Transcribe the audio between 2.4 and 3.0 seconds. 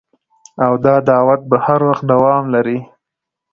لري